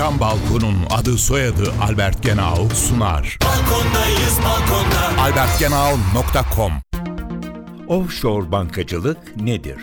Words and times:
Cam 0.00 0.20
Balkon'un 0.20 0.76
adı 0.90 1.18
soyadı 1.18 1.72
Albert 1.82 2.22
Genau 2.22 2.68
sunar. 2.74 3.38
Balkondayız 3.44 4.38
balkonda. 4.44 5.22
albertgenau.com 5.22 6.72
Offshore 7.88 8.52
bankacılık 8.52 9.36
nedir? 9.36 9.76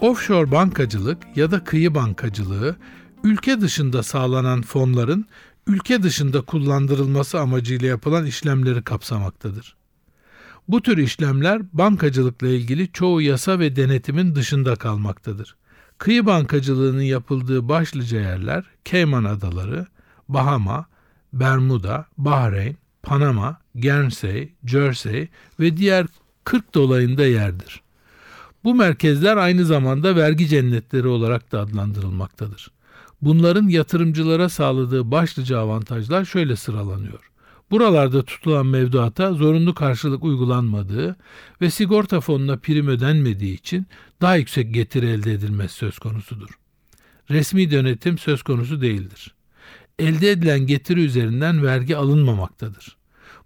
Offshore 0.00 0.50
bankacılık 0.50 1.36
ya 1.36 1.50
da 1.50 1.64
kıyı 1.64 1.94
bankacılığı, 1.94 2.76
ülke 3.24 3.60
dışında 3.60 4.02
sağlanan 4.02 4.62
fonların 4.62 5.26
ülke 5.66 6.02
dışında 6.02 6.40
kullandırılması 6.40 7.40
amacıyla 7.40 7.88
yapılan 7.88 8.26
işlemleri 8.26 8.82
kapsamaktadır. 8.82 9.76
Bu 10.68 10.82
tür 10.82 10.98
işlemler 10.98 11.62
bankacılıkla 11.72 12.48
ilgili 12.48 12.92
çoğu 12.92 13.20
yasa 13.22 13.58
ve 13.58 13.76
denetimin 13.76 14.34
dışında 14.34 14.76
kalmaktadır. 14.76 15.56
Kıyı 16.00 16.26
bankacılığının 16.26 17.02
yapıldığı 17.02 17.68
başlıca 17.68 18.20
yerler 18.20 18.64
Cayman 18.84 19.24
Adaları, 19.24 19.86
Bahama, 20.28 20.86
Bermuda, 21.32 22.06
Bahreyn, 22.18 22.76
Panama, 23.02 23.58
Guernsey, 23.74 24.52
Jersey 24.64 25.28
ve 25.60 25.76
diğer 25.76 26.06
40 26.44 26.74
dolayında 26.74 27.26
yerdir. 27.26 27.80
Bu 28.64 28.74
merkezler 28.74 29.36
aynı 29.36 29.64
zamanda 29.64 30.16
vergi 30.16 30.48
cennetleri 30.48 31.08
olarak 31.08 31.52
da 31.52 31.60
adlandırılmaktadır. 31.60 32.70
Bunların 33.22 33.68
yatırımcılara 33.68 34.48
sağladığı 34.48 35.10
başlıca 35.10 35.58
avantajlar 35.58 36.24
şöyle 36.24 36.56
sıralanıyor. 36.56 37.29
Buralarda 37.70 38.22
tutulan 38.22 38.66
mevduata 38.66 39.32
zorunlu 39.32 39.74
karşılık 39.74 40.24
uygulanmadığı 40.24 41.16
ve 41.60 41.70
sigorta 41.70 42.20
fonuna 42.20 42.56
prim 42.56 42.88
ödenmediği 42.88 43.54
için 43.54 43.86
daha 44.20 44.36
yüksek 44.36 44.74
getiri 44.74 45.06
elde 45.06 45.32
edilmesi 45.32 45.74
söz 45.74 45.98
konusudur. 45.98 46.50
Resmi 47.30 47.70
denetim 47.70 48.18
söz 48.18 48.42
konusu 48.42 48.80
değildir. 48.80 49.34
Elde 49.98 50.30
edilen 50.30 50.60
getiri 50.60 51.04
üzerinden 51.04 51.62
vergi 51.62 51.96
alınmamaktadır. 51.96 52.96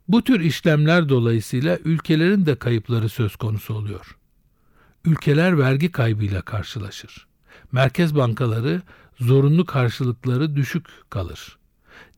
Bu 0.09 0.25
tür 0.25 0.41
işlemler 0.41 1.09
dolayısıyla 1.09 1.79
ülkelerin 1.85 2.47
de 2.47 2.55
kayıpları 2.55 3.09
söz 3.09 3.37
konusu 3.37 3.75
oluyor 3.75 4.17
ülkeler 5.05 5.59
vergi 5.59 5.93
kaybıyla 5.93 6.43
karşılaşır. 6.43 7.27
Merkez 7.73 8.15
bankaları 8.15 8.83
zorunlu 9.21 9.67
karşılıkları 9.67 10.57
düşük 10.57 10.87
kalır. 11.11 11.59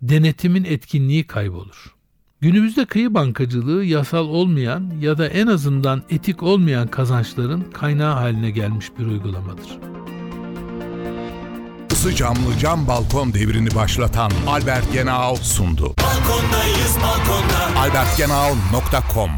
Denetimin 0.02 0.64
etkinliği 0.64 1.26
kaybolur. 1.26 1.95
Günümüzde 2.40 2.84
kıyı 2.84 3.14
bankacılığı 3.14 3.84
yasal 3.84 4.26
olmayan 4.28 4.92
ya 5.00 5.18
da 5.18 5.28
en 5.28 5.46
azından 5.46 6.02
etik 6.10 6.42
olmayan 6.42 6.88
kazançların 6.88 7.60
kaynağı 7.72 8.14
haline 8.14 8.50
gelmiş 8.50 8.86
bir 8.98 9.06
uygulamadır. 9.06 9.78
Isı 11.92 12.14
camlı 12.14 12.58
cam 12.60 12.86
balkon 12.86 13.32
devrini 13.32 13.74
başlatan 13.74 14.30
Albert 14.46 14.92
Genau 14.92 15.36
sundu. 15.36 15.94
Balkondayız 15.98 16.96
balkonda. 17.02 17.80
albertgenau.com 17.80 19.30